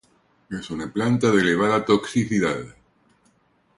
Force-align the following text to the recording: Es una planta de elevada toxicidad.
Es 0.49 0.71
una 0.71 0.91
planta 0.91 1.29
de 1.31 1.41
elevada 1.41 1.85
toxicidad. 1.85 2.59